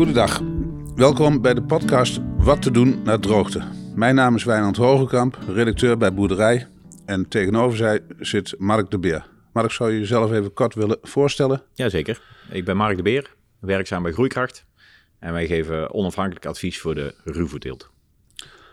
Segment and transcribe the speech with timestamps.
[0.00, 0.40] Goedendag.
[0.94, 3.62] Welkom bij de podcast Wat te doen na droogte.
[3.94, 6.66] Mijn naam is Wijnand Hogekamp, redacteur bij Boerderij.
[7.06, 9.26] En tegenover zij zit Mark de Beer.
[9.52, 11.62] Mark, zou je jezelf even kort willen voorstellen?
[11.74, 12.22] Jazeker.
[12.50, 14.64] Ik ben Mark de Beer, werkzaam bij Groeikracht.
[15.18, 17.90] En wij geven onafhankelijk advies voor de ruwvoeteelt.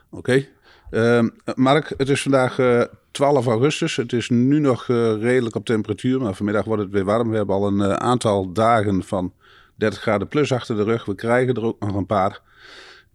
[0.09, 0.46] Oké.
[0.89, 3.96] Ehm, Mark, het is vandaag uh, 12 augustus.
[3.96, 7.30] Het is nu nog uh, redelijk op temperatuur, maar vanmiddag wordt het weer warm.
[7.30, 9.34] We hebben al een uh, aantal dagen van
[9.78, 11.06] 30 graden plus achter de rug.
[11.06, 12.42] We krijgen er ook nog een paar.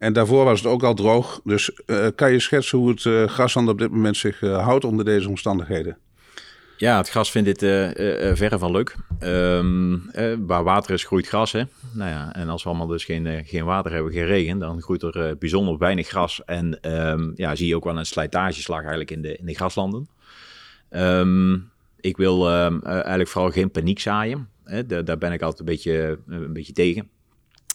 [0.02, 1.41] En daarvoor was het ook al droog.
[1.45, 4.85] Dus uh, kan je schetsen hoe het uh, grasland op dit moment zich uh, houdt
[4.85, 5.98] onder deze omstandigheden?
[6.77, 7.59] Ja, het gras vindt dit
[8.38, 8.97] verre van leuk.
[9.21, 10.11] Um,
[10.47, 11.52] waar water is, groeit gras.
[11.52, 11.62] Hè?
[11.93, 15.02] Nou ja, en als we allemaal dus geen, geen water hebben, geen regen, dan groeit
[15.02, 16.45] er bijzonder weinig gras.
[16.45, 20.09] En um, ja, zie je ook wel een slijtageslag eigenlijk in de, in de graslanden.
[20.91, 24.49] Um, ik wil eigenlijk vooral geen paniek zaaien.
[24.65, 24.87] Hè?
[24.87, 27.11] Daar, daar ben ik altijd een beetje, een beetje tegen.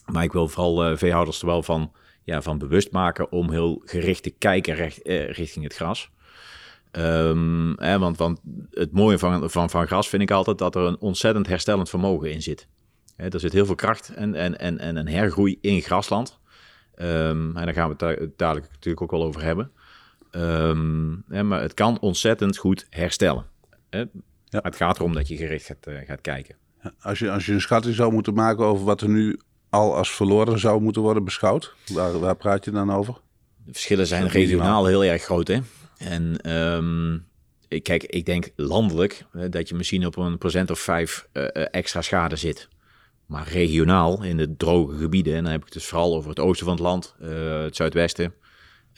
[0.06, 1.92] Maar ik wil vooral veehouders er wel van
[2.28, 6.10] ja, van bewust maken om heel gericht te kijken recht, eh, richting het gras.
[6.92, 10.82] Um, hè, want, want het mooie van, van, van gras vind ik altijd dat er
[10.82, 12.68] een ontzettend herstellend vermogen in zit.
[13.16, 16.38] Hè, er zit heel veel kracht en, en, en, en een hergroei in grasland.
[16.96, 19.70] Um, en daar gaan we het dadelijk natuurlijk ook wel over hebben.
[20.30, 23.44] Um, hè, maar het kan ontzettend goed herstellen.
[23.90, 24.04] Hè?
[24.44, 24.60] Ja.
[24.62, 26.56] Het gaat erom dat je gericht gaat, uh, gaat kijken.
[27.00, 30.10] Als je, als je een schatting zou moeten maken over wat er nu al als
[30.10, 31.74] verloren zou moeten worden beschouwd?
[31.92, 33.14] Waar, waar praat je dan over?
[33.64, 35.48] De verschillen zijn regionaal heel erg groot.
[35.48, 35.58] Hè?
[35.98, 37.26] En um,
[37.68, 42.02] ik, kijk, ik denk landelijk dat je misschien op een procent of vijf uh, extra
[42.02, 42.68] schade zit.
[43.26, 46.38] Maar regionaal, in de droge gebieden, en dan heb ik het dus vooral over het
[46.38, 48.34] oosten van het land, uh, het zuidwesten,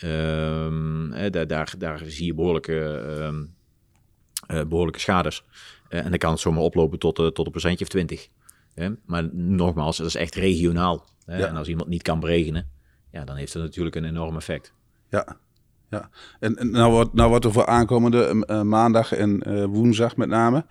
[0.04, 3.54] um, daar, daar, daar zie je behoorlijke, um,
[4.50, 5.44] uh, behoorlijke schades.
[5.90, 8.28] En dan kan het zomaar oplopen tot, tot een procentje of twintig.
[9.06, 11.08] Maar nogmaals, dat is echt regionaal.
[11.26, 11.46] Ja.
[11.46, 12.68] En als iemand niet kan beregenen,
[13.12, 14.72] ja, dan heeft dat natuurlijk een enorm effect.
[15.10, 15.36] Ja,
[15.90, 16.10] ja.
[16.40, 20.28] En, en nou, wordt, nou wordt er voor aankomende uh, maandag en uh, woensdag met
[20.28, 20.64] name...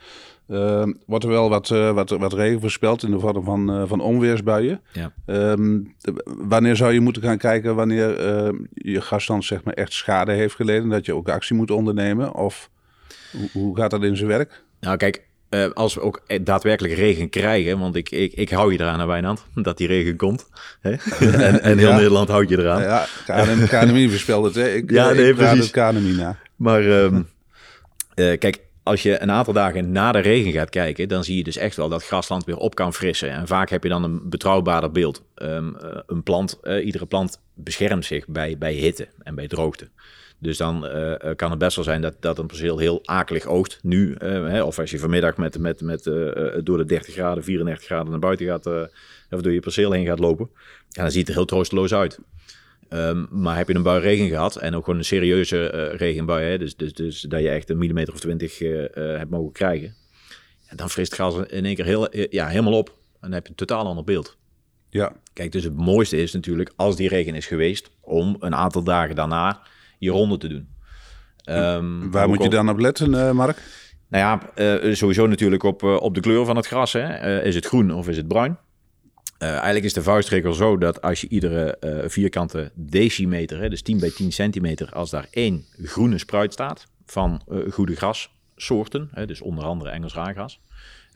[0.48, 4.82] Uh, wordt er wel wat, wat, wat regen voorspeld in de vorm van, van onweersbuien.
[4.94, 5.14] Ja.
[5.26, 8.10] Um, wanneer zou je moeten gaan kijken wanneer
[8.74, 10.90] je gasstand zeg maar echt schade heeft geleden...
[10.90, 12.36] dat je ook actie moet ondernemen?
[12.36, 12.70] Of
[13.32, 14.64] hoe, hoe gaat dat in zijn werk?
[14.80, 18.80] Nou kijk, uh, als we ook daadwerkelijk regen krijgen, want ik, ik, ik hou je
[18.80, 20.48] eraan, Wijnand, dat die regen komt.
[20.80, 20.92] Hè?
[21.48, 21.96] en, en heel ja.
[21.96, 22.82] Nederland houdt je eraan.
[22.82, 24.70] Ja, KNMI, KNMI voorspelt het, hè?
[24.70, 25.72] Ik, ja, nee, ik precies.
[25.72, 26.38] het KNMI na.
[26.56, 27.28] Maar um,
[28.16, 31.44] uh, kijk, als je een aantal dagen na de regen gaat kijken, dan zie je
[31.44, 33.30] dus echt wel dat grasland weer op kan frissen.
[33.30, 35.24] En vaak heb je dan een betrouwbaarder beeld.
[35.36, 39.90] Um, uh, een plant, iedere plant beschermt zich bij, bij hitte en bij droogte.
[40.40, 43.80] Dus dan uh, kan het best wel zijn dat, dat een perceel heel akelig oogt
[43.82, 44.10] nu.
[44.10, 44.18] Uh,
[44.48, 48.10] hè, of als je vanmiddag met, met, met, uh, door de 30 graden, 34 graden
[48.10, 48.66] naar buiten gaat,
[49.30, 50.50] of door je perceel heen gaat lopen.
[50.90, 52.20] Ja, dan ziet het er heel troosteloos uit.
[52.90, 55.68] Um, maar heb je een bui regen gehad en ook gewoon een serieuze
[55.98, 58.60] regenbui, hè, dus, dus, dus dat je echt een millimeter of twintig
[58.94, 59.96] hebt mogen krijgen.
[60.70, 62.88] Ja, dan frist het gas in één keer heel, ja, helemaal op.
[62.90, 64.38] En dan heb je een totaal ander beeld.
[64.90, 65.14] Ja.
[65.34, 69.16] Kijk, dus het mooiste is natuurlijk als die regen is geweest, om een aantal dagen
[69.16, 69.62] daarna
[70.00, 70.68] je ronde te doen.
[71.46, 73.62] Um, Waar moet je dan op letten, uh, Mark?
[74.08, 74.52] Nou ja,
[74.84, 76.94] uh, sowieso natuurlijk op, uh, op de kleur van het gras.
[76.94, 77.42] Hè.
[77.44, 78.58] is het groen of is het bruin?
[79.38, 81.78] eigenlijk is de vuistregel zo dat als je iedere
[82.08, 87.42] vierkante decimeter, hè, dus 10 bij 10 centimeter, als daar één groene spruit staat van
[87.70, 90.60] goede grassoorten, hè, dus onder andere Engels raagras,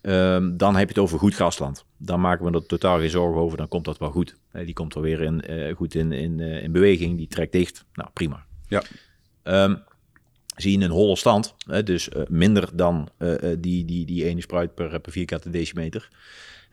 [0.01, 1.85] um, dan heb je het over goed grasland.
[1.97, 4.35] Dan maken we er totaal geen zorgen over, dan komt dat wel goed.
[4.51, 5.43] die komt er weer in,
[5.75, 7.85] goed in, in, in beweging, die trekt dicht.
[7.93, 8.45] Nou, prima.
[8.73, 9.63] Ja.
[9.63, 9.83] Um,
[10.55, 14.41] zie je een holle stand, hè, dus uh, minder dan uh, die, die, die ene
[14.41, 16.09] spruit per, per vierkante decimeter.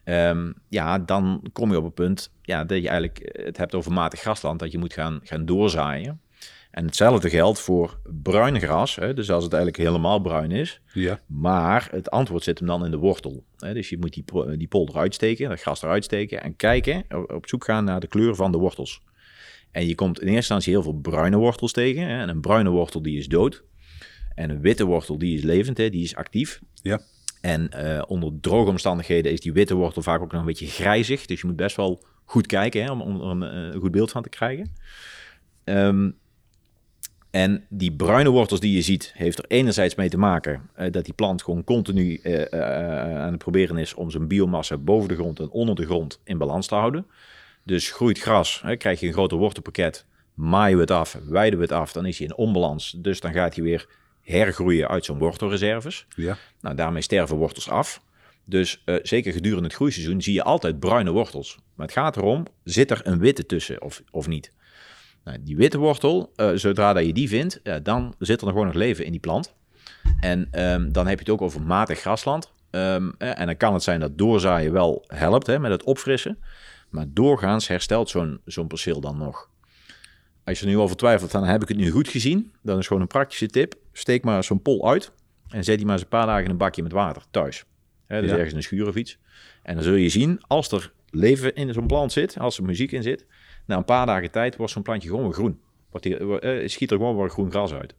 [0.04, 3.92] Um, ja, dan kom je op het punt ja, dat je eigenlijk het hebt over
[3.92, 6.20] matig grasland, dat je moet gaan, gaan doorzaaien.
[6.70, 10.80] En hetzelfde geldt voor bruin gras, hè, dus als het eigenlijk helemaal bruin is.
[10.92, 11.20] Ja.
[11.26, 13.44] Maar het antwoord zit hem dan in de wortel.
[13.58, 17.04] Hè, dus je moet die, die pol eruit steken, dat gras eruit steken en kijken,
[17.26, 19.02] op zoek gaan naar de kleur van de wortels.
[19.70, 22.02] En je komt in eerste instantie heel veel bruine wortels tegen.
[22.02, 22.20] Hè?
[22.20, 23.64] En een bruine wortel die is dood.
[24.34, 25.90] En een witte wortel die is levend, hè?
[25.90, 26.60] die is actief.
[26.82, 27.00] Ja.
[27.40, 31.26] En uh, onder droge omstandigheden is die witte wortel vaak ook nog een beetje grijzig.
[31.26, 32.90] Dus je moet best wel goed kijken hè?
[32.90, 34.72] om, om, om een goed beeld van te krijgen.
[35.64, 36.18] Um,
[37.30, 41.04] en die bruine wortels die je ziet, heeft er enerzijds mee te maken uh, dat
[41.04, 45.40] die plant gewoon continu uh, aan het proberen is om zijn biomassa boven de grond
[45.40, 47.06] en onder de grond in balans te houden.
[47.64, 50.04] Dus groeit gras, hè, krijg je een groter wortelpakket,
[50.34, 52.96] maaien we het af, wijden we het af, dan is hij in onbalans.
[52.98, 53.88] Dus dan gaat hij weer
[54.20, 56.06] hergroeien uit zijn wortelreserves.
[56.16, 56.36] Ja.
[56.60, 58.02] Nou, daarmee sterven wortels af.
[58.44, 61.58] Dus uh, zeker gedurende het groeiseizoen zie je altijd bruine wortels.
[61.74, 64.52] Maar het gaat erom, zit er een witte tussen of, of niet?
[65.24, 68.52] Nou, die witte wortel, uh, zodra dat je die vindt, uh, dan zit er nog
[68.52, 69.54] gewoon nog leven in die plant.
[70.20, 72.52] En um, dan heb je het ook over matig grasland.
[72.70, 76.38] Um, en dan kan het zijn dat doorzaaien wel helpt hè, met het opfrissen.
[76.90, 79.50] Maar doorgaans herstelt zo'n zo'n perceel dan nog.
[80.44, 82.52] Als je er nu over twijfelt, dan heb ik het nu goed gezien.
[82.62, 83.74] Dan is gewoon een praktische tip.
[83.92, 85.12] Steek maar zo'n pol uit
[85.48, 87.64] en zet die maar eens een paar dagen in een bakje met water thuis.
[88.06, 88.32] Dus ja.
[88.32, 89.18] ergens in een schuur of iets.
[89.62, 92.92] En dan zul je zien, als er leven in zo'n plant zit, als er muziek
[92.92, 93.26] in zit,
[93.66, 95.60] na een paar dagen tijd wordt zo'n plantje gewoon weer groen.
[95.90, 97.94] Wordt die, uh, schiet er gewoon weer groen gras uit.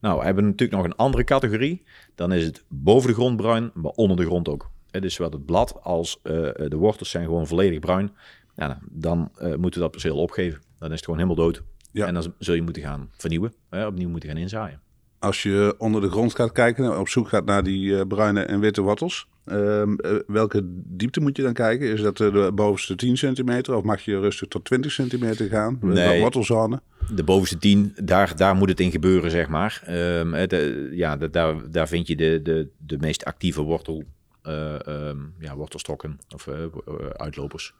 [0.00, 1.84] Nou, we hebben natuurlijk nog een andere categorie.
[2.14, 4.70] Dan is het boven de grond bruin, maar onder de grond ook.
[5.00, 8.10] Dus zowel het blad als uh, de wortels zijn gewoon volledig bruin.
[8.56, 10.60] Ja, nou, dan uh, moeten we dat perceel opgeven.
[10.78, 11.62] Dan is het gewoon helemaal dood.
[11.92, 12.06] Ja.
[12.06, 14.80] En dan zul je moeten gaan vernieuwen, hè, opnieuw moeten gaan inzaaien.
[15.18, 18.82] Als je onder de grond gaat kijken, op zoek gaat naar die bruine en witte
[18.82, 19.82] wortels, uh,
[20.26, 21.88] welke diepte moet je dan kijken?
[21.88, 25.78] Is dat de bovenste 10 centimeter of mag je rustig tot 20 centimeter gaan?
[25.80, 26.80] Nee, wortelzone?
[27.14, 29.82] De bovenste 10, daar, daar moet het in gebeuren, zeg maar.
[29.88, 34.04] Um, de, ja, de, daar, daar vind je de, de, de meest actieve wortel,
[34.48, 36.54] um, ja, wortelstokken of uh,
[37.12, 37.74] uitlopers.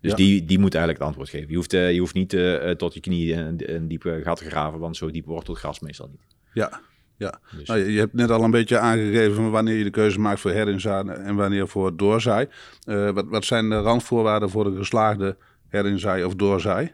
[0.00, 0.16] Dus ja.
[0.16, 1.50] die, die moet eigenlijk het antwoord geven.
[1.50, 4.44] Je hoeft, uh, je hoeft niet uh, tot je knie een, een diepe gat te
[4.44, 6.20] graven, want zo diep wortelt gras meestal niet.
[6.52, 6.80] Ja,
[7.16, 7.40] ja.
[7.56, 7.68] Dus.
[7.68, 11.24] Nou, je hebt net al een beetje aangegeven wanneer je de keuze maakt voor herinzaaien
[11.24, 12.48] en wanneer voor doorzaai.
[12.86, 15.36] Uh, wat, wat zijn de randvoorwaarden voor de geslaagde
[15.68, 16.92] herinzaai of doorzaai?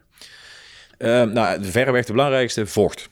[0.98, 3.08] nou, verreweg de belangrijkste, vocht.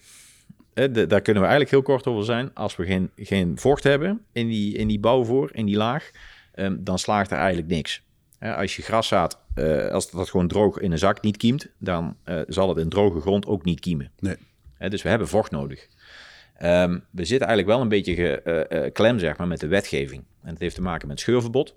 [0.87, 2.55] De, daar kunnen we eigenlijk heel kort over zijn.
[2.55, 6.11] Als we geen, geen vocht hebben in die, in die bouwvoor, in die laag,
[6.55, 8.03] um, dan slaagt er eigenlijk niks.
[8.41, 12.41] als je graszaad uh, als dat gewoon droog in een zak niet kiemt, dan uh,
[12.47, 14.11] zal het in droge grond ook niet kiemen.
[14.19, 14.37] Nee.
[14.89, 15.89] Dus we hebben vocht nodig.
[16.63, 20.25] Um, we zitten eigenlijk wel een beetje klem zeg maar, met de wetgeving.
[20.43, 21.75] En het heeft te maken met scheurverbod.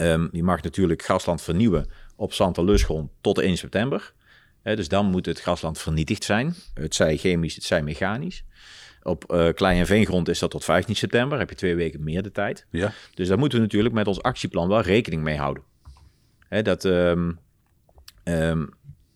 [0.00, 4.12] Um, je mag natuurlijk grasland vernieuwen op zand- en lusgrond tot 1 september.
[4.62, 6.54] Dus dan moet het grasland vernietigd zijn.
[6.74, 8.44] Het zij chemisch, het zij mechanisch.
[9.02, 11.38] Op uh, klei- en veengrond is dat tot 15 september.
[11.38, 12.66] Heb je twee weken meer de tijd.
[12.70, 12.92] Ja.
[13.14, 15.62] Dus daar moeten we natuurlijk met ons actieplan wel rekening mee houden.
[16.48, 17.38] Hè, dat, um,
[18.24, 18.68] um,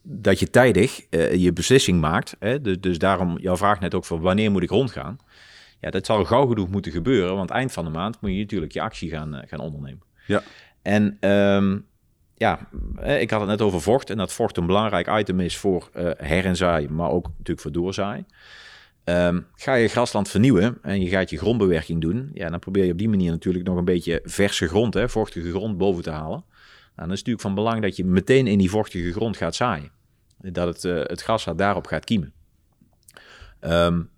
[0.02, 2.37] dat je tijdig uh, je beslissing maakt.
[2.38, 2.61] Hè?
[2.61, 5.19] Dus, dus, daarom jouw vraag net ook van wanneer moet ik rondgaan.
[5.81, 8.73] Ja, dat zal gauw genoeg moeten gebeuren, want eind van de maand moet je natuurlijk
[8.73, 10.02] je actie gaan, uh, gaan ondernemen.
[10.26, 10.43] Ja.
[10.82, 11.87] En um,
[12.36, 12.69] ja,
[13.02, 16.10] ik had het net over vocht en dat vocht een belangrijk item is voor uh,
[16.16, 18.26] herinzaaien, maar ook natuurlijk voor doorzaaien.
[19.04, 22.92] Um, ga je grasland vernieuwen en je gaat je grondbewerking doen, ja, dan probeer je
[22.92, 26.44] op die manier natuurlijk nog een beetje verse grond, hè, vochtige grond boven te halen.
[26.96, 29.54] Nou, dan is het natuurlijk van belang dat je meteen in die vochtige grond gaat
[29.54, 29.90] zaaien.
[30.38, 32.32] Dat het, uh, het gras daarop gaat kiemen.
[33.60, 34.10] Um,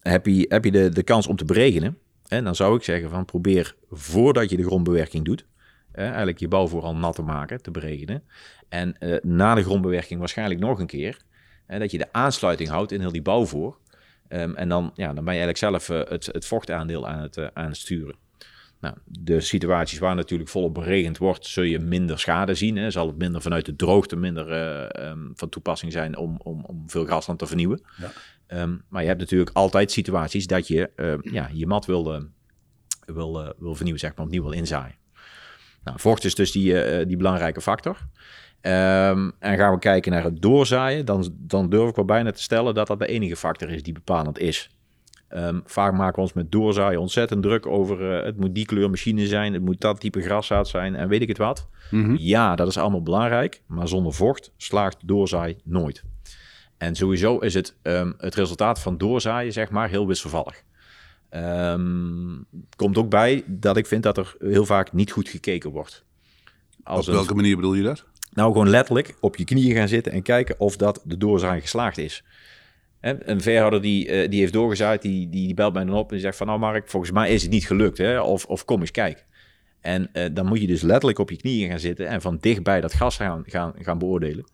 [0.00, 1.98] heb je, heb je de, de kans om te beregenen,
[2.28, 5.46] dan zou ik zeggen van probeer voordat je de grondbewerking doet,
[5.92, 8.22] eigenlijk je bouw vooral nat te maken, te beregenen.
[8.68, 11.16] En uh, na de grondbewerking waarschijnlijk nog een keer,
[11.66, 13.78] dat je de aansluiting houdt in heel die bouwvoor.
[14.28, 17.36] Um, en dan, ja, dan ben je eigenlijk zelf uh, het, het vochtaandeel aan het,
[17.36, 18.14] uh, aan het sturen.
[18.80, 22.76] Nou, de situaties waar natuurlijk volop beregend wordt, zul je minder schade zien.
[22.76, 22.90] Hè.
[22.90, 24.52] Zal het minder vanuit de droogte minder
[25.06, 27.82] um, van toepassing zijn om, om, om veel grasland te vernieuwen.
[27.96, 28.62] Ja.
[28.62, 30.90] Um, maar je hebt natuurlijk altijd situaties dat je
[31.22, 32.24] ja, je mat wil,
[33.06, 34.94] wil, wil vernieuwen, zeg maar, opnieuw wil inzaaien.
[35.84, 37.96] Nou, vocht is dus die, die belangrijke factor.
[38.62, 42.42] Um, en gaan we kijken naar het doorzaaien, dan, dan durf ik wel bijna te
[42.42, 44.70] stellen dat dat de enige factor is die bepalend is.
[45.34, 48.90] Um, vaak maken we ons met doorzaaien ontzettend druk over uh, het moet die kleur
[48.90, 51.68] machine zijn, het moet dat type graszaad zijn en weet ik het wat.
[51.90, 52.02] Mhm.
[52.02, 52.16] Mm -hmm.
[52.18, 56.04] Ja, dat is allemaal belangrijk, maar zonder vocht slaagt doorzaai nooit.
[56.78, 60.62] En sowieso is het, um, het resultaat van doorzaaien zeg maar heel wisselvallig.
[61.34, 62.46] Um,
[62.76, 66.04] komt ook bij dat ik vind dat er heel vaak niet goed gekeken wordt.
[66.82, 68.04] Als op welke een, manier bedoel je dat?
[68.32, 71.98] Nou, gewoon letterlijk op je knieën gaan zitten en kijken of dat de doorzaai geslaagd
[71.98, 72.24] is.
[73.00, 76.24] Een veehouder die, die heeft doorgezaaid, die, die, die belt mij dan op en die
[76.24, 76.46] zegt van...
[76.46, 78.20] nou Mark, volgens mij is het niet gelukt, hè?
[78.20, 79.24] Of, of kom eens kijken.
[79.80, 82.06] En uh, dan moet je dus letterlijk op je knieën gaan zitten...
[82.06, 84.50] en van dichtbij dat gas gaan, gaan, gaan beoordelen.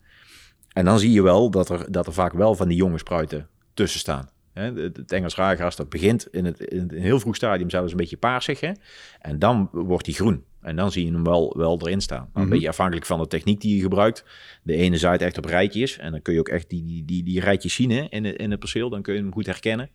[0.73, 3.49] En dan zie je wel dat er, dat er vaak wel van die jonge spruiten
[3.75, 4.29] tussen staan.
[4.63, 8.17] Het, Engels raargras dat begint in, het, in een heel vroeg stadium zelfs een beetje
[8.17, 8.61] paarsig.
[8.61, 8.73] Hè?
[9.21, 10.45] En dan wordt hij groen.
[10.63, 12.19] En dan zie je hem wel, wel erin staan.
[12.19, 12.51] Maar een Mhm.
[12.51, 14.25] beetje afhankelijk van de techniek die je gebruikt.
[14.63, 15.99] De ene zaait echt op rijtjes.
[15.99, 18.37] En dan kun je ook echt die, die, die, die rijtjes zien hè, in, het,
[18.37, 18.91] in het perceel.
[18.91, 19.91] Dan kun je hem goed herkennen.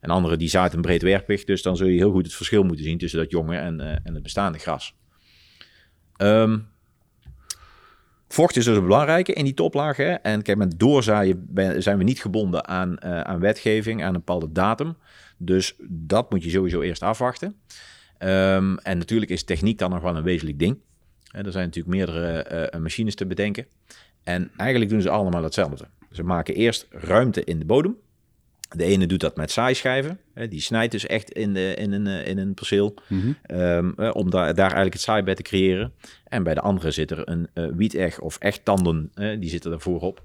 [0.00, 1.44] En andere die zaait een breed werpig.
[1.44, 3.90] Dus dan zul je heel goed het verschil moeten zien tussen dat jonge en, uh,
[3.90, 4.94] en het bestaande gras.
[6.16, 6.68] Um,
[8.28, 9.98] vocht is dus een belangrijke in die toplaag.
[9.98, 14.52] En kijk, met doorzaaien zijn we niet gebonden aan, uh, aan wetgeving, aan een bepaalde
[14.52, 14.96] datum.
[15.36, 17.56] Dus dat moet je sowieso eerst afwachten.
[18.18, 20.78] Ehm, en natuurlijk is techniek dan nog wel een wezenlijk ding.
[21.32, 23.66] er zijn natuurlijk meerdere machines te bedenken.
[24.22, 25.88] En eigenlijk doen ze allemaal hetzelfde.
[26.12, 27.96] Ze maken eerst ruimte in de bodem.
[28.68, 30.20] De ene doet dat met zaaischijven.
[30.48, 32.94] Die snijdt dus echt in, de, in, een, eh, in een perceel.
[33.08, 33.32] Mhm.
[33.42, 35.92] Ehm, eh, om daar, daar eigenlijk het zaaibed te creëren.
[36.24, 39.10] En bij de andere zit er een uh, wieteg of echt tanden.
[39.14, 40.22] die zitten er voorop.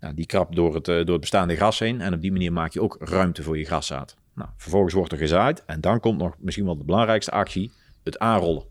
[0.00, 2.00] Nou, die krabt door het, door het bestaande gras heen.
[2.00, 4.16] En op die manier maak je ook ruimte voor je graszaad.
[4.34, 5.64] Nou, vervolgens wordt er gezaaid.
[5.64, 7.72] En dan komt nog misschien wel de belangrijkste actie.
[8.04, 8.64] Het aanrollen.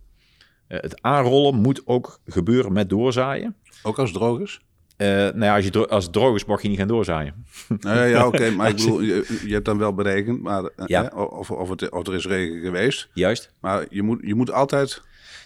[0.67, 3.55] het aanrollen moet ook gebeuren met doorzaaien.
[3.83, 4.61] Ook als het droog is?
[4.97, 7.45] Uh, nou ja, als, je als het droog is, mag je niet gaan doorzaaien.
[7.85, 11.11] Uh, ja, oké, maar ik bedoel, je, je, hebt dan wel berekend maar, uh, ja.
[11.15, 13.09] of, of, het, of er is regen geweest.
[13.13, 13.51] Juist.
[13.59, 15.01] Maar je moet, je moet altijd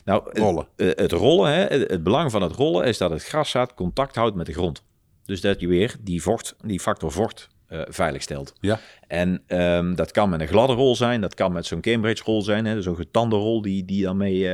[0.06, 0.68] nou, rollen.
[0.76, 4.36] Het, het rollen, hè, het, belang van het rollen is dat het graszaad contact houdt
[4.36, 4.84] met de grond.
[5.26, 8.54] Dus dat je weer die, vocht, die factor vocht veilig stelt.
[8.60, 8.80] Ja.
[9.08, 12.42] En um, dat kan met een gladde rol zijn, dat kan met zo'n Cambridge rol
[12.42, 14.50] zijn, zo'n getande rol die, die dan mee,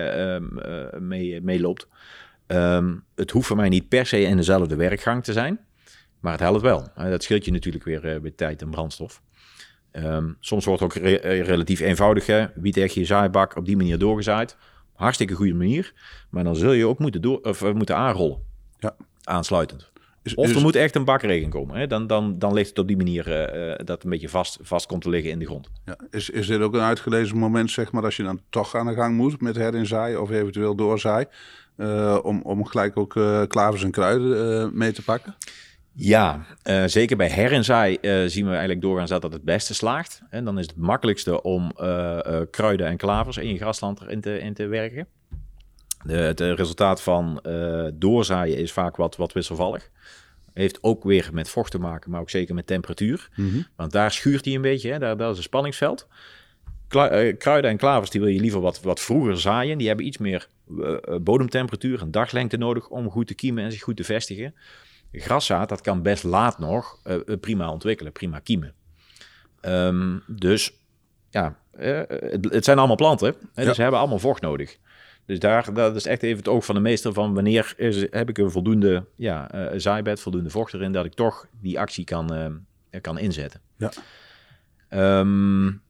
[0.99, 1.87] mee, mee loopt.
[2.47, 5.59] Ehm, het hoeft voor mij niet per se in dezelfde werkgang te zijn,
[6.19, 6.87] maar het helpt wel.
[6.95, 9.21] Dat scheelt je natuurlijk weer uh, bij tijd en brandstof.
[9.91, 12.25] Um, soms wordt het ook eh, relatief eenvoudig.
[12.25, 12.45] Hè?
[12.55, 14.57] Wiet je zaaibak op die manier doorgezaaid.
[14.93, 15.93] Hartstikke goede manier.
[16.29, 18.39] Maar dan zul je ook moeten, door, of, moeten aanrollen.
[18.79, 18.95] Ja.
[19.23, 19.91] Aansluitend.
[20.23, 21.77] Is, of er moet echt een bakregen komen.
[21.77, 21.87] Hè?
[21.87, 25.01] Dan, dan, dan ligt het op die manier uh, dat een beetje vast, vast komt
[25.01, 25.69] te liggen in de grond.
[25.85, 25.97] Ja.
[26.09, 28.93] Is, is dit ook een uitgelezen moment, zeg maar, als je dan toch aan de
[28.93, 31.25] gang moet met herinzaaien of eventueel doorzaai?
[31.77, 35.35] Uh, om, om gelijk ook uh, klavers en kruiden uh, mee te pakken?
[35.99, 36.45] Ja,
[36.85, 40.21] zeker bij herinzaai zien we eigenlijk doorgaans dat dat het beste slaagt.
[40.29, 41.71] En dan is het makkelijkste om
[42.51, 45.07] kruiden en klavers in je grasland erin te, in te werken.
[46.05, 47.43] De, het resultaat van
[47.93, 49.89] doorzaaien is vaak wat, wat wisselvallig.
[50.53, 53.29] Heeft ook weer met vocht te maken, maar ook zeker met temperatuur.
[53.35, 53.65] Mm -hmm.
[53.75, 54.99] Want daar schuurt hij een beetje, hè?
[54.99, 56.07] Daar, daar is een spanningsveld.
[57.37, 59.77] Kruiden en klavers die wil je liever wat, wat vroeger zaaien.
[59.77, 63.81] Die hebben iets meer uh, bodemtemperatuur en daglengte nodig om goed te kiemen en zich
[63.81, 64.55] goed te vestigen.
[65.11, 68.73] Graszaad, dat kan best laat nog uh, prima ontwikkelen, prima kiemen.
[69.61, 70.73] Um, dus
[71.29, 74.77] ja, het, het, zijn allemaal planten, hè, dus ze hebben allemaal vocht nodig.
[75.25, 78.29] Dus daar dat is echt even het oog van de meester van wanneer is, heb
[78.29, 82.61] ik een voldoende ja, uh, zaaibed, voldoende vocht erin, dat ik toch die actie kan,
[83.01, 83.61] kan inzetten.
[83.77, 83.91] Ja.
[85.19, 85.81] Um,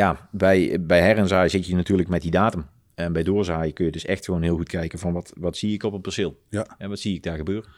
[0.00, 2.66] ja, bij, bij her zit je natuurlijk met die datum.
[2.94, 5.72] En bij doorzaaien kun je dus echt gewoon heel goed kijken van wat, wat zie
[5.72, 6.40] ik op een perceel.
[6.48, 6.66] Ja.
[6.78, 7.70] En wat zie ik daar gebeuren.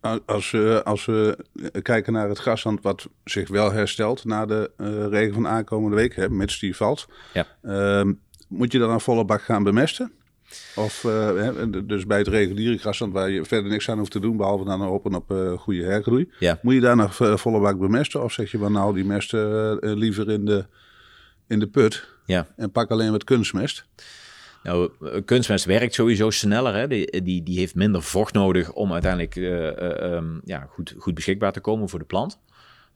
[0.00, 1.38] Als, als, als we
[1.82, 6.16] kijken naar het grasland wat zich wel herstelt na de uh, regen van aankomende week,
[6.16, 7.08] hè, mits die valt.
[7.32, 7.46] Ja.
[7.62, 8.12] Uh,
[8.48, 10.12] moet je dan een volle bak gaan bemesten?
[10.76, 14.36] Of uh, dus bij het reguliere grasland waar je verder niks aan hoeft te doen,
[14.36, 16.30] behalve dan hopen op uh, goede hergroei.
[16.38, 16.58] Ja.
[16.62, 18.22] Moet je daar nog volle bak bemesten?
[18.22, 20.66] Of zeg je van nou, die mesten liever in de,
[21.52, 22.46] in de put ja.
[22.56, 23.86] en pak alleen wat kunstmest?
[24.62, 24.90] Nou,
[25.24, 26.74] kunstmest werkt sowieso sneller.
[26.74, 26.88] Hè?
[26.88, 31.14] Die, die, die heeft minder vocht nodig om uiteindelijk uh, uh, um, ja, goed, goed
[31.14, 32.38] beschikbaar te komen voor de plant.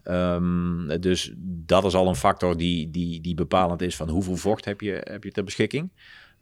[0.05, 1.33] Um, dus
[1.67, 5.01] dat is al een factor die, die, die bepalend is van hoeveel vocht heb je,
[5.05, 5.91] heb je ter beschikking.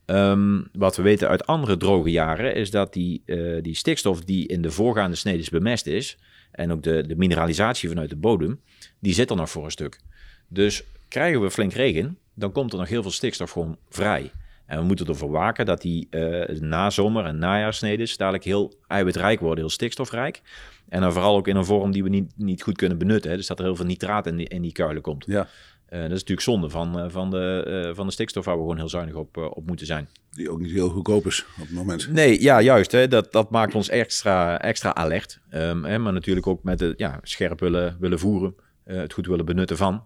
[0.07, 4.47] Um, wat we weten uit andere droge jaren is dat die, uh, die stikstof die
[4.47, 6.19] in de voorgaande snedes bemest is,
[6.51, 8.61] en ook de, de mineralisatie vanuit de bodem,
[8.99, 10.01] die zit er nog voor een stuk.
[10.49, 14.31] Dus krijgen we flink regen, dan komt er nog heel veel stikstof gewoon vrij.
[14.67, 19.59] En we moeten ervoor waken dat die uh, nazomer- en najaarsnedes dadelijk heel eiwitrijk worden,
[19.59, 20.43] heel stikstofrijk.
[20.89, 23.31] En dan vooral ook in een vorm die we niet, niet goed kunnen benutten.
[23.31, 23.37] Hè.
[23.37, 25.25] Dus dat er heel veel nitraat in die, in die kuilen komt.
[25.27, 25.41] Ja.
[25.41, 28.77] Uh, dat is natuurlijk zonde van, uh, van, de, van de stikstof waar we gewoon
[28.77, 30.09] heel zuinig op, op moeten zijn.
[30.31, 32.13] Die ook niet heel goedkoop is op het moment.
[32.13, 32.93] Nee, ja, juist.
[32.93, 33.09] Hè.
[33.09, 35.41] Dat, dat maakt ons extra, extra alert.
[35.55, 39.45] Um, hè, maar natuurlijk ook met het ja, scherp willen, willen voeren, het goed willen
[39.45, 40.05] benutten van.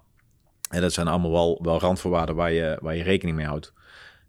[0.68, 3.72] En dat zijn allemaal wel, wel randvoorwaarden waar je, waar je rekening mee houdt.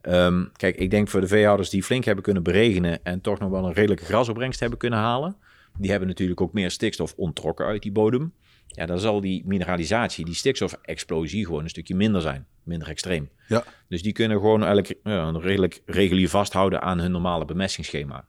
[0.01, 3.49] Um, kijk, ik denk voor de veehouders die flink hebben kunnen beregenen en toch nog
[3.49, 5.35] wel een redelijke grasopbrengst hebben kunnen halen,
[5.77, 8.33] die hebben natuurlijk ook meer stikstof onttrokken uit die bodem.
[8.67, 13.29] Ja, dan zal die mineralisatie, die stikstofexplosie gewoon een stukje minder zijn, minder extreem.
[13.47, 13.63] Ja.
[13.87, 18.25] Dus die kunnen gewoon eigenlijk ja, redelijk regulier vasthouden aan hun normale bemestingsschema.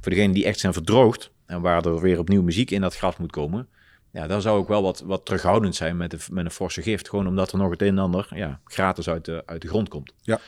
[0.00, 3.16] Voor degenen die echt zijn verdroogd en waar er weer opnieuw muziek in dat gras
[3.16, 3.68] moet komen,
[4.12, 7.08] ja, dan zou ik wel wat, wat terughoudend zijn met, de, met een forse gift.
[7.08, 9.88] Gewoon omdat er nog het een en ander ja, gratis uit de, uit de grond
[9.88, 10.12] komt.
[10.20, 10.40] Ja.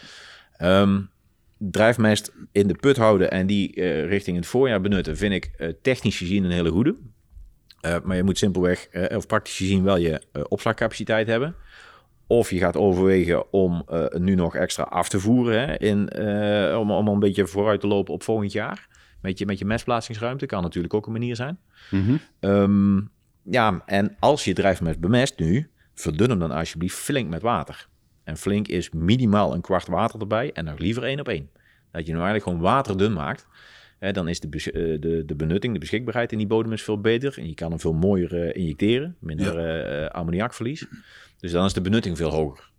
[0.81, 1.11] Um,
[1.59, 5.69] drijfmest in de put houden en die uh, richting het voorjaar benutten, vind ik uh,
[5.83, 6.97] technisch gezien een hele goede.
[7.87, 11.55] Uh, maar je moet simpelweg, of praktisch gezien, wel je opslagcapaciteit hebben.
[12.27, 16.17] Of je gaat overwegen om nu nog extra af te voeren, hè, in,
[16.77, 18.89] om, om een beetje vooruit te lopen op volgend jaar.
[19.21, 21.59] Met je, met je mestplaatsingsruimte kan natuurlijk ook een manier zijn.
[21.91, 22.51] Mm -hmm.
[22.51, 23.11] um,
[23.43, 27.89] ja, en als je drijfmest bemest nu, verdun hem dan alsjeblieft flink met water.
[28.25, 31.51] En flink is minimaal een kwart water erbij en nog liever één op één.
[31.91, 33.47] Dat je nou eigenlijk gewoon waterdun maakt.
[33.99, 37.01] Hè, dan is de, eh, de, de benutting, de beschikbaarheid in die bodem is veel
[37.01, 37.39] beter.
[37.39, 39.17] En je kan hem veel mooier eh, injecteren.
[39.21, 40.87] Minder eh, ammoniakverlies.
[41.39, 42.71] Dus dan is de benutting veel hoger.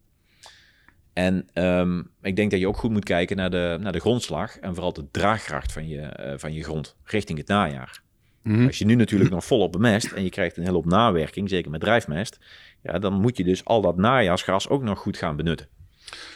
[1.13, 4.57] En ehm, ik denk dat je ook goed moet kijken naar de, naar de grondslag.
[4.57, 8.02] En vooral de draagkracht van je, van je grond richting het najaar.
[8.43, 8.65] Mhm.
[8.65, 11.71] Als je nu natuurlijk nog volop bemest en je krijgt een hele hoop nawerking, zeker
[11.71, 12.39] met drijfmest,
[12.83, 15.67] ja, dan moet je dus al dat najaarsgras ook nog goed gaan benutten.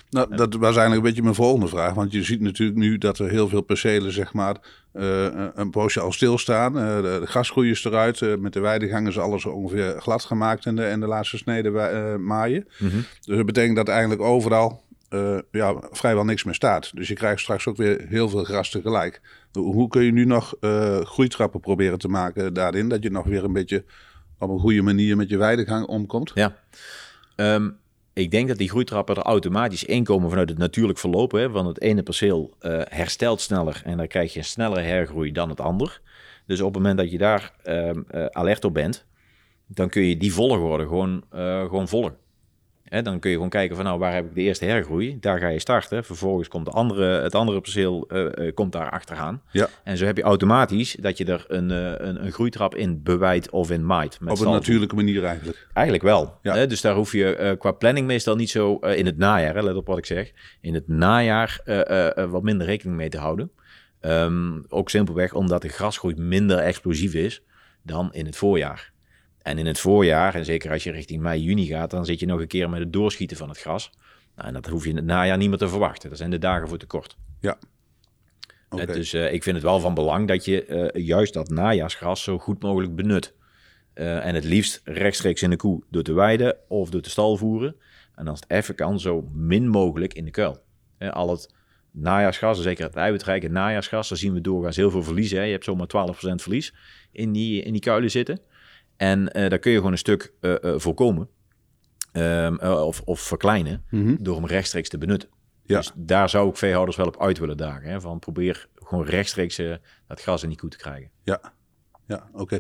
[0.10, 1.94] Nou, dat was eigenlijk een beetje mijn volgende vraag.
[1.94, 4.56] Want je ziet natuurlijk nu dat er heel veel percelen, zeg maar,
[4.94, 6.78] eh, een poosje al stilstaan.
[6.80, 8.22] Eh, de, grasgroei is eruit.
[8.22, 11.70] Eh, met de weidegang is alles ongeveer glad gemaakt en de, en de laatste snede
[11.70, 12.68] wa- eh, maaien.
[13.26, 16.92] Dus dat betekent dat eigenlijk overal eh, ja, vrijwel niks meer staat.
[16.96, 19.22] Dus je krijgt straks ook weer heel veel gras tegelijk.
[19.58, 22.90] Hoe, kun je nu nog eh, groeitrappen proberen te maken daarin?
[22.90, 23.84] Dat je nog weer een beetje
[24.40, 26.32] op een goede manier met je weidegang omkomt?
[26.34, 26.56] Ja.
[27.36, 27.70] Ehm,
[28.14, 31.40] ik denk dat die groeitrappen er automatisch inkomen vanuit het natuurlijk verlopen.
[31.40, 35.32] Hè, want het ene perceel eh, herstelt sneller en dan krijg je een snellere hergroei
[35.32, 36.02] dan het ander.
[36.46, 39.06] Dus op het moment dat je daar ehm, eh, alert op bent,
[39.68, 41.24] dan kun je die volgorde gewoon,
[41.70, 42.27] gewoon volgen.
[42.90, 45.18] Hè, dan kun je gewoon kijken van nou, waar heb ik de eerste hergroei?
[45.20, 46.04] Daar ga je starten.
[46.04, 49.42] Vervolgens komt de andere, het andere perceel eh, komt daar achteraan.
[49.52, 49.70] Ja.
[49.84, 53.50] En zo heb je automatisch dat je er een, eh, een, een groeitrap in bewijdt
[53.50, 54.18] of in maait.
[54.26, 55.68] Op een natuurlijke manier eigenlijk.
[55.74, 56.40] Eigenlijk wel.
[56.42, 56.56] Ja.
[56.56, 56.68] Hè?
[56.68, 59.88] Dus daar hoef je qua planning meestal niet zo in het najaar, hè, let op
[59.88, 61.62] wat ik zeg, in het najaar
[62.30, 63.52] wat minder rekening mee te houden.
[64.00, 67.44] Ehm, ook simpelweg omdat de grasgroei minder explosief is
[67.84, 68.92] dan in het voorjaar.
[69.48, 72.26] En in het voorjaar, en zeker als je richting mei, juni gaat, dan zit je
[72.26, 73.92] nog een keer met het doorschieten van het gras.
[74.36, 76.10] Nou, en dat hoef je in het najaar niet meer te verwachten.
[76.10, 77.18] Dat zijn de dagen voor te kort.
[77.40, 77.58] Ja.
[78.70, 78.82] Oké.
[78.82, 82.24] Eh, Dus eh, ik vind het wel van belang dat je eh, juist dat najaarsgras
[82.24, 83.36] zo goed mogelijk benut.
[83.94, 87.76] En het liefst rechtstreeks in de koe door te weiden of door te stal voeren.
[88.16, 90.64] En als het even kan, zo min mogelijk in de kuil.
[91.00, 91.54] Al het
[91.92, 95.32] najaarsgras, zeker het eiwitrijke najaarsgras, daar zien we doorgaans heel veel verlies.
[95.32, 95.42] Hè.
[95.42, 96.74] Je hebt zomaar 12% verlies
[97.12, 98.40] in die, in die kuilen zitten.
[98.98, 101.30] En eh, daar kun je gewoon een stuk eh, eh, voorkomen.
[102.12, 104.16] Ehm, eh, of, of verkleinen Mhm.
[104.20, 105.30] door hem rechtstreeks te benutten.
[105.64, 105.78] Ja.
[105.78, 107.90] Dus daar zou ik veehouders wel op uit willen dagen.
[107.90, 108.02] Hè?
[108.02, 109.62] Van probeer gewoon rechtstreeks
[110.08, 111.10] dat gras in die koe te krijgen.
[111.24, 111.40] Ja,
[112.08, 112.60] ja oké.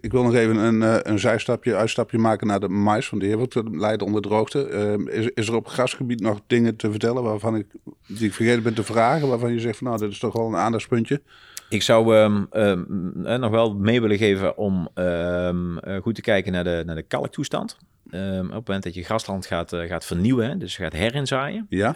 [0.00, 3.62] Ik wil nog even een, een zijstapje, uitstapje maken naar de mais, want die heeft
[3.70, 4.66] lijden onder droogte.
[4.68, 7.66] Eh, is, is er op grasgebied nog dingen te vertellen waarvan ik,
[8.06, 10.46] die ik vergeten ben te vragen, waarvan je zegt van nou, dit is toch wel
[10.46, 11.22] een aandachtspuntje?
[11.70, 16.20] Ik zou ehm, ehm, eh, nog wel mee willen geven om ehm, eh, goed te
[16.20, 17.76] kijken naar de, naar de kalktoestand.
[18.04, 21.92] Op het moment dat je grasland gaat, eh, gaat vernieuwen, hè, dus gaat herinzaaien, Ja,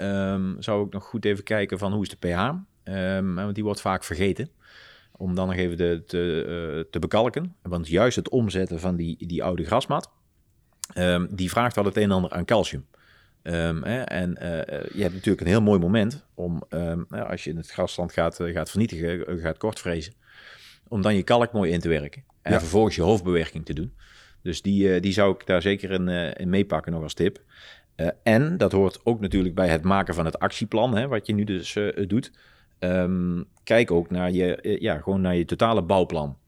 [0.58, 2.50] zou ik nog goed even kijken van hoe is de pH.
[3.34, 4.48] Want die wordt vaak vergeten.
[5.16, 7.54] Om dan nog even de, te, te bekalken.
[7.62, 10.10] Want juist het omzetten van die, die oude grasmat,
[11.30, 12.86] die vraagt wel het een en ander aan calcium.
[13.44, 17.44] Ehm, hè, en eh, eh, je hebt natuurlijk een heel mooi moment om, nou, als
[17.44, 20.12] je in het grasland gaat, eh, gaat vernietigen, gaat kortvrezen,
[20.88, 22.24] om dan je kalk mooi in te werken.
[22.42, 22.58] En Ja.
[22.58, 23.94] vervolgens je hoofdbewerking te doen.
[24.42, 27.42] Dus die, die zou ik daar zeker in, in meepakken nog als tip.
[28.22, 31.44] En dat hoort ook natuurlijk bij het maken van het actieplan, hè, wat je nu
[31.44, 32.32] dus doet.
[32.78, 36.38] Ehm, kijk ook naar je, ja, gewoon naar je totale bouwplan.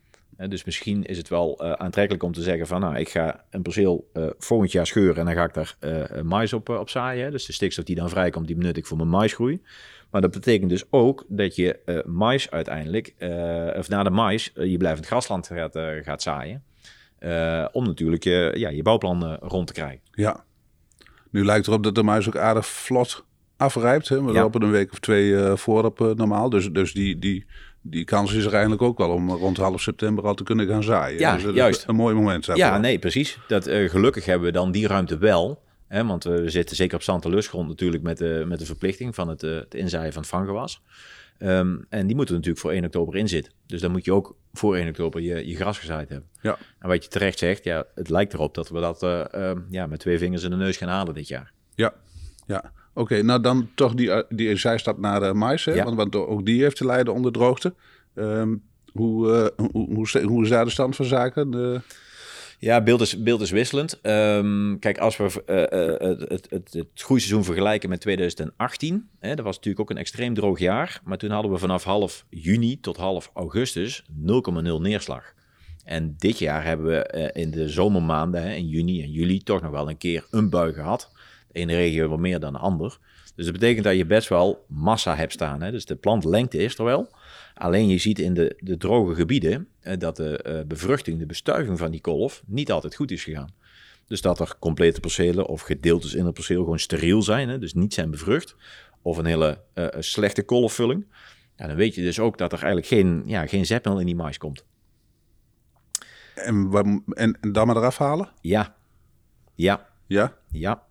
[0.49, 3.63] Dus misschien is het wel eh, aantrekkelijk om te zeggen van, nou, ik ga een
[3.63, 7.25] perceel eh, volgend jaar scheuren en dan ga ik daar eh, mais op, op zaaien.
[7.25, 7.31] Hè.
[7.31, 9.63] Dus de stikstof die dan vrijkomt, die benut ik voor mijn maisgroei.
[10.11, 13.15] Maar dat betekent dus ook dat je mais uiteindelijk,
[13.79, 16.63] of na de mais, je blijvend grasland gaat, gaat zaaien.
[17.73, 20.01] Om natuurlijk je, ja, je bouwplan rond te krijgen.
[20.13, 20.45] ja.
[21.31, 23.25] Nu lijkt erop dat de mais ook aardig vlot
[23.57, 24.09] afrijpt.
[24.09, 24.25] Hè?
[24.25, 24.41] We Ja.
[24.41, 26.51] lopen een week of twee voorop eh, normaal.
[26.51, 27.47] Dus, dus die, die,
[27.91, 30.83] die kans is er eigenlijk ook wel om rond half september al te kunnen gaan
[30.83, 31.19] zaaien.
[31.19, 31.85] Ja, dus dat is juist.
[31.87, 32.47] Een mooi moment.
[32.47, 32.65] daarvoor.
[32.65, 33.39] Ja, nee, precies.
[33.49, 35.65] Dat, eh, gelukkig hebben we dan die ruimte wel.
[35.89, 38.67] Hè, want eh, we zitten zeker op zand en lustgrond natuurlijk met de, met de
[38.67, 40.83] verplichting van het, eh, het inzaaien van het vanggewas.
[41.39, 43.53] Ehm, en die moeten natuurlijk voor 1 oktober in zitten.
[43.67, 46.29] Dus dan moet je ook voor 1 oktober je, je gras gezaaid hebben.
[46.41, 46.59] Ja.
[46.79, 49.87] En wat je terecht zegt, ja, het lijkt erop dat we dat eh, ehm, ja,
[49.87, 51.53] met twee vingers in de neus gaan halen dit jaar.
[51.75, 51.95] Ja,
[52.47, 52.73] ja.
[52.97, 55.65] Oké, nou dan toch die, eh, die zijstap naar de mais.
[55.65, 55.73] Hè?
[55.73, 55.85] Ja.
[55.85, 57.75] Want, want ook die heeft te lijden onder droogte.
[58.15, 58.55] Ehm,
[58.93, 61.51] hoe, eh, hoe, hoe, sta- hoe is daar de stand van zaken?
[61.51, 61.81] De,
[62.59, 64.01] Ja, beeld is, beeld is wisselend.
[64.03, 69.45] Ehm, kijk, als we eh, eh, het, het, het, groeiseizoen vergelijken met 2018, hè, dat
[69.45, 71.01] was natuurlijk ook een extreem droog jaar.
[71.05, 75.35] Maar toen hadden we vanaf half juni tot half augustus 0,0 neerslag.
[75.85, 79.63] En dit jaar hebben we eh, in de zomermaanden, hè, in juni en juli, toch
[79.63, 81.11] nog wel een keer een bui gehad.
[81.57, 82.99] De ene regio wat meer dan de ander.
[83.35, 85.63] Dus dat betekent dat je best wel massa hebt staan.
[85.63, 85.71] Hè?
[85.71, 87.11] Dus de plantlengte is er wel.
[87.55, 91.79] Alleen je ziet in de, de droge gebieden eh, dat de eh, bevruchting, de bestuiving
[91.79, 93.55] van die kolf niet altijd goed is gegaan.
[94.07, 97.75] Dus dat er complete percelen of gedeeltes in het perceel gewoon steriel zijn, hè, dus
[97.75, 98.57] niet zijn bevrucht.
[99.03, 101.07] Of een hele uh, slechte kolfvulling.
[101.57, 104.17] Ja, dan weet je dus ook dat er eigenlijk geen, ja, geen zetmeel in die
[104.17, 104.65] mais komt.
[106.35, 108.29] En, en, en dan maar eraf halen?
[108.41, 108.77] Ja.
[109.55, 109.89] Ja.
[110.07, 110.37] Ja?
[110.51, 110.87] Ja.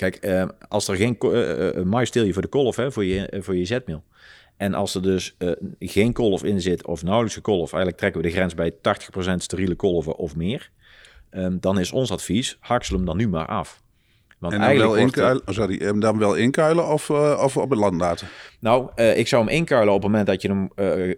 [0.00, 3.56] Kijk, uh, als er geen uh, mais je voor de kolf, hè, voor je, voor
[3.56, 4.02] je zetmeel.
[4.56, 8.26] En als er dus uh, geen kolf in zit of nauwelijks kolf, eigenlijk trekken we
[8.26, 8.76] de grens bij 80%
[9.36, 10.70] steriele kolven of meer,
[11.30, 13.82] um, dan is ons advies, haksel hem dan nu maar af.
[14.38, 17.70] Want en dan wel, inkuilen, oh, sorry, en dan wel inkuilen of, uh, of op
[17.70, 18.28] het land laten?
[18.60, 20.70] Nou, uh, ik zou hem inkuilen op het moment dat je hem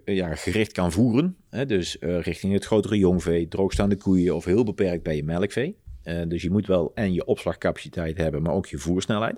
[0.05, 1.37] ja, gericht kan voeren.
[1.51, 5.77] Hè, dus richting het grotere jongvee, droogstaande koeien of heel beperkt bij je melkvee.
[6.03, 9.37] Dus je moet wel en je opslagcapaciteit hebben, maar ook je voersnelheid.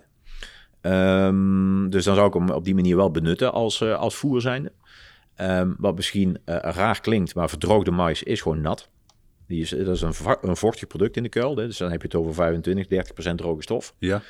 [0.87, 4.41] Um, dus dan zou ik hem op die manier wel benutten als, uh, als voer
[4.41, 4.73] zijnde.
[5.37, 8.89] Um, wat misschien uh, raar klinkt, maar verdroogde mais is gewoon nat.
[9.47, 11.55] Die is, dat is een, een vochtig product in de kuil.
[11.55, 13.95] Dus dan heb je het over 25, 30% droge stof.
[13.99, 14.23] Ja.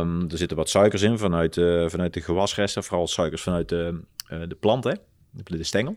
[0.00, 2.84] Um, er zitten wat suikers in vanuit, uh, vanuit de gewasresten.
[2.84, 4.92] Vooral suikers vanuit de, de plant, hè?
[5.30, 5.96] De, de stengel.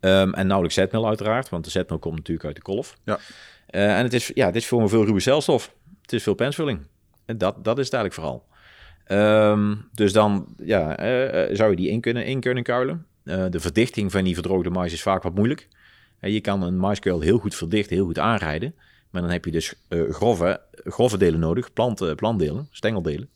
[0.00, 2.96] en nauwelijks zetmeel uiteraard, want de zetmeel komt natuurlijk uit de kolf.
[3.04, 3.18] Ja.
[3.80, 5.74] En het is, ja, het is voor een veel ruwe celstof.
[6.02, 6.86] Het is veel pensvulling.
[7.24, 8.46] En dat, dat is het eigenlijk vooral.
[9.08, 13.06] Um, dus dan ja, uh, zou je die in kunnen, in kunnen kuilen.
[13.24, 15.68] Uh, de verdichting van die verdroogde mais is vaak wat moeilijk.
[16.20, 18.74] je kan een maiskuil heel goed verdichten, heel goed aanrijden.
[19.10, 23.28] Maar dan heb je dus grove, grove delen nodig, plant, plantdelen, stengeldelen.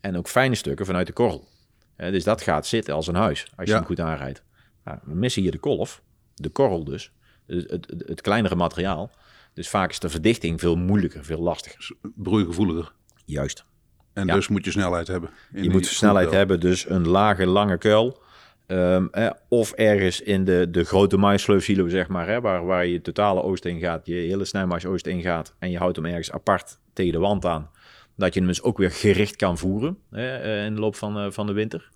[0.00, 1.48] En ook fijne stukken vanuit de korrel.
[1.96, 4.42] dus dat gaat zitten als een huis, als je hem goed aanrijdt.
[4.84, 6.02] Nou, we missen hier de kolf,
[6.34, 7.12] de korrel dus.
[7.46, 9.10] Het, het, het, kleinere materiaal.
[9.54, 11.90] Dus vaak is de verdichting veel moeilijker, veel lastiger.
[12.14, 12.92] Broeigevoeliger.
[13.24, 13.64] Juist.
[14.12, 15.30] En dus moet je snelheid hebben.
[15.52, 18.20] Je moet snelheid hebben, dus een lage, lange kuil.
[18.66, 23.00] Um, eh, of ergens in de, de grote maïsleufsilo, zeg maar, hè, waar, waar je
[23.00, 25.54] totale oost in gaat, je hele snijmais oost in gaat.
[25.58, 27.70] En je houdt hem ergens apart tegen de wand aan.
[28.16, 31.24] Dat je hem dus ook weer gericht kan voeren hè, eh, in de loop van,
[31.24, 31.90] uh, van de winter.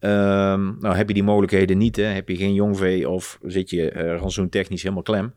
[0.00, 3.92] Um, nou, heb je die mogelijkheden niet, hè, heb je geen jongvee of zit je
[3.92, 5.34] uh, rantsoen technisch helemaal klem.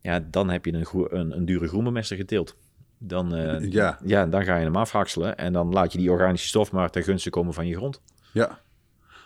[0.00, 2.56] Ja, dan heb je een, een, een dure groenbemester geteeld.
[2.98, 3.98] Dan, uh, ja.
[4.04, 7.02] Ja, dan ga je hem afhakselen en dan laat je die organische stof maar ten
[7.02, 8.00] gunste komen van je grond.
[8.32, 8.58] Ja.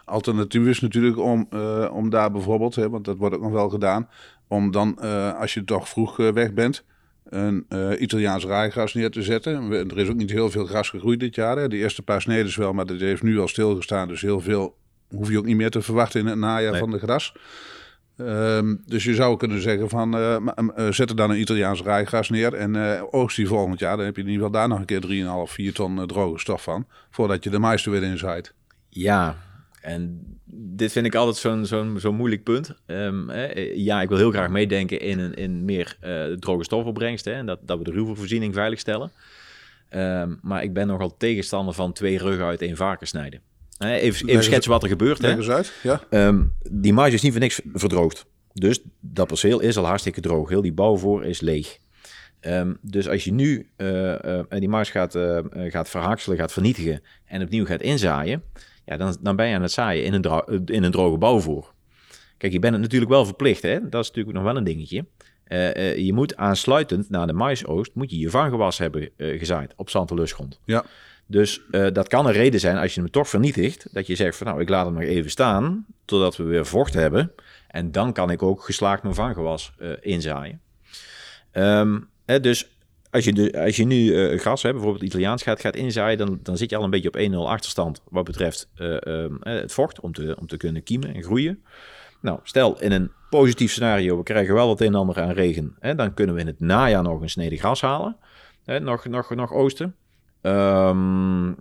[0.04, 3.68] Alternatief is natuurlijk om, uh, om daar bijvoorbeeld, hè, want dat wordt ook nog wel
[3.68, 4.08] gedaan,
[4.48, 6.84] om dan, uh, als je toch vroeg weg bent,
[7.24, 7.66] een
[7.98, 9.72] Italiaans raaigras neer te zetten.
[9.72, 11.56] Er is ook niet heel veel gras gegroeid dit jaar.
[11.56, 11.68] Hè.
[11.68, 14.08] De eerste paar sneden wel, maar dat heeft nu al stilgestaan.
[14.08, 14.76] Dus heel veel
[15.08, 17.34] hoef je ook niet meer te verwachten in het najaar van de gras.
[18.28, 22.54] Um, dus je zou kunnen zeggen van uh, zet er dan een Italiaans rijgras neer
[22.54, 23.96] en uh, oogst die volgend jaar.
[23.96, 26.62] Dan heb je in ieder geval daar nog een keer 3,5, 4 ton droge stof
[26.62, 26.86] van.
[27.10, 28.54] Voordat je de mais er weer in zaait.
[28.88, 29.36] Ja,
[29.80, 30.20] en
[30.54, 32.74] dit vind ik altijd zo'n zo'n zo'n moeilijk punt.
[32.86, 33.30] Um,
[33.74, 35.96] ja, ik wil heel graag meedenken in, een, in meer
[36.38, 37.34] droge stofopbrengsten.
[37.34, 39.10] En dat, dat we de ruwvoorziening veiligstellen.
[39.90, 43.40] Um, maar ik ben nogal tegenstander van twee ruggen uit één varken snijden.
[43.82, 45.18] Even, even schetsen wat er gebeurt.
[45.18, 46.02] Leg eens uit, ja.
[46.10, 48.26] Um, die marge is niet voor niks verdroogd.
[48.52, 50.48] Dus dat perceel is al hartstikke droog.
[50.48, 51.78] Heel die bouwvoor is leeg.
[52.40, 57.02] Um, dus als je nu uh, uh, die mars gaat, uh, gaat verhakselen, gaat vernietigen
[57.24, 58.42] en opnieuw gaat inzaaien,
[58.84, 61.72] ja, dan, dan ben je aan het zaaien in een, in een droge bouwvoer.
[62.38, 63.88] Kijk, je bent het natuurlijk wel verplicht, hè?
[63.88, 65.06] dat is natuurlijk nog wel een dingetje.
[66.04, 70.16] je moet aansluitend naar de maisoogst, moet je je vanggewas hebben gezaaid op zand en
[70.16, 70.60] lustgrond.
[70.64, 70.84] Ja.
[71.26, 74.36] Dus uh, dat kan een reden zijn als je hem toch vernietigt, dat je zegt
[74.36, 77.32] van nou, ik laat hem nog even staan totdat we weer vocht hebben.
[77.68, 80.60] En dan kan ik ook geslaagd mijn vanggewas uh, inzaaien.
[81.52, 82.70] Um, hè, dus
[83.10, 86.56] als je, als je nu uh, gras, hè, bijvoorbeeld Italiaans gaat, gaat inzaaien, dan, dan
[86.56, 90.36] zit je al een beetje op 1-0 achterstand wat betreft um, het vocht om te,
[90.40, 91.64] om te kunnen kiemen en groeien.
[92.20, 95.76] Nou, stel in een positief scenario, we krijgen wel wat een en ander aan regen,
[95.80, 98.16] hè, dan kunnen we in het najaar nog een snede gras halen,
[98.64, 99.94] hè, nog, nog, nog oosten.
[100.42, 101.56] Um,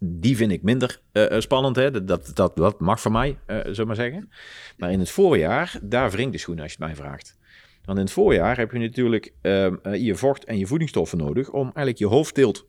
[0.00, 1.76] die vind ik minder uh, spannend.
[1.76, 2.04] Hè?
[2.04, 4.30] Dat, dat, dat mag voor mij, uh, zullen maar zeggen.
[4.76, 7.36] Maar in het voorjaar, daar wringt de schoen als je het mij vraagt.
[7.84, 11.62] Want in het voorjaar heb je natuurlijk uh, je vocht en je voedingsstoffen nodig om
[11.62, 12.66] eigenlijk je hoofdteelt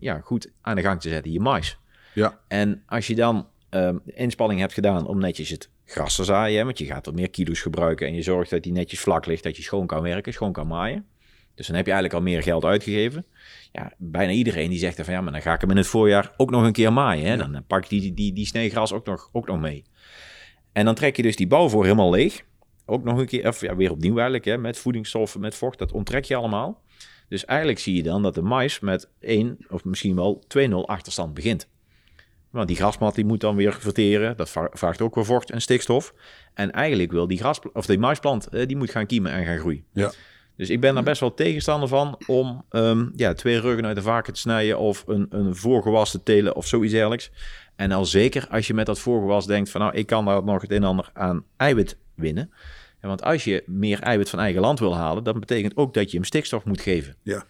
[0.00, 1.78] ja, goed aan de gang te zetten, je mais.
[2.14, 2.40] Ja.
[2.48, 6.78] En als je dan uh, inspanning hebt gedaan om netjes het gras te zaaien, want
[6.78, 9.56] je gaat er meer kilo's gebruiken en je zorgt dat die netjes vlak ligt, dat
[9.56, 11.06] je schoon kan werken, schoon kan maaien.
[11.58, 13.26] Dus dan heb je eigenlijk al meer geld uitgegeven.
[13.72, 16.32] Ja, bijna iedereen die zegt van ja, maar dan ga ik hem in het voorjaar
[16.36, 17.26] ook nog een keer maaien.
[17.26, 17.36] Hè?
[17.36, 19.84] Dan pak ik die, die, die sneegras ook nog, ook nog mee.
[20.72, 22.44] En dan trek je dus die bouw voor helemaal leeg.
[22.86, 25.92] Ook nog een keer, of ja, weer opnieuw eigenlijk, hè, met voedingsstoffen, met vocht, dat
[25.92, 26.82] onttrek je allemaal.
[27.28, 31.34] Dus eigenlijk zie je dan dat de mais met 1 of misschien wel 2-0 achterstand
[31.34, 31.68] begint.
[32.50, 34.36] Want die grasmat die moet dan weer verteren.
[34.36, 36.14] Dat vraagt ook weer vocht en stikstof.
[36.54, 39.84] En eigenlijk wil die, gras, of die maisplant, die moet gaan kiemen en gaan groeien.
[39.92, 40.12] Ja.
[40.58, 44.02] Dus ik ben daar best wel tegenstander van om ehm, ja, twee ruggen uit de
[44.02, 47.30] vaken te snijden of een, een voorgewas te telen of zoiets dergelijks.
[47.76, 50.62] En al zeker als je met dat voorgewas denkt van nou, ik kan daar nog
[50.62, 52.50] het een en ander aan eiwit winnen.
[53.00, 56.10] En want als je meer eiwit van eigen land wil halen, dat betekent ook dat
[56.10, 57.16] je hem stikstof moet geven.
[57.22, 57.44] Ja.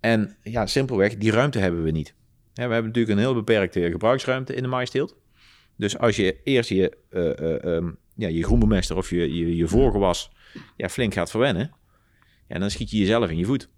[0.00, 2.14] En ja, simpelweg, die ruimte hebben we niet.
[2.52, 5.16] Ja, we hebben natuurlijk een heel beperkte gebruiksruimte in de maaisteelt.
[5.76, 10.30] Dus als je eerst je, uh, ja, je groenbemester of je, je, je voorgewas
[10.76, 11.70] ja, flink gaat verwennen,
[12.52, 13.68] ja, dan schiet je jezelf in je voet.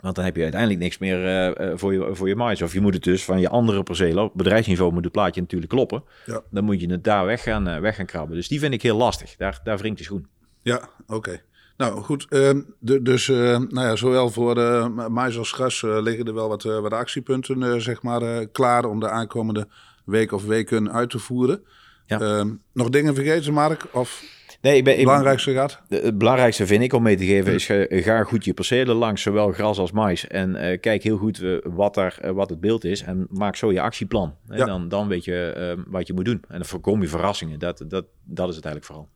[0.00, 2.62] Want dan heb je uiteindelijk niks meer uh, voor, je, voor je mais.
[2.62, 5.72] Of je moet het dus van je andere percelen, op bedrijfsniveau moet het plaatje natuurlijk
[5.72, 6.04] kloppen.
[6.26, 6.42] Ja.
[6.50, 8.36] Dan moet je het daar weg gaan, uh, weg gaan krabben.
[8.36, 9.36] Dus die vind ik heel lastig.
[9.36, 10.26] Daar, daar wringt de schoen.
[10.62, 11.42] Ja, oké.
[11.76, 16.48] Nou goed, de, dus nou ja, zowel voor uh, mais als gras liggen er wel
[16.48, 19.68] wat, wat actiepunten zeg maar, klaar om de aankomende
[20.04, 21.64] week of weken uit te voeren.
[22.06, 22.20] Ja.
[22.20, 23.86] Ehm, nog dingen vergeten, Mark?
[23.92, 24.24] Of
[24.64, 25.80] Nee, ik ben, het belangrijkste gaat?
[25.88, 27.70] Het belangrijkste vind ik om mee te geven is
[28.04, 30.26] ga goed je percelen langs, zowel gras als mais.
[30.26, 33.72] En uh, kijk heel goed uh, wat, uh, wat het beeld is en maak zo
[33.72, 34.34] je actieplan.
[34.48, 36.42] En dan, dan weet je wat je moet doen.
[36.48, 37.58] En dan voorkom je verrassingen.
[37.58, 39.08] Dat, dat, dat is het eigenlijk vooral.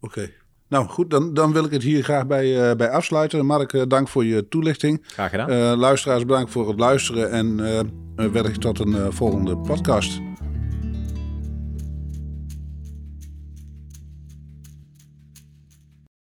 [0.00, 0.18] Oké.
[0.18, 0.34] Okay.
[0.68, 3.46] Nou goed, dan, dan wil ik het hier graag bij, bij afsluiten.
[3.46, 5.04] Mark, dank voor je toelichting.
[5.06, 5.76] Graag gedaan.
[5.76, 7.56] luisteraars, bedankt voor het luisteren en
[8.32, 10.20] wellicht tot een volgende podcast.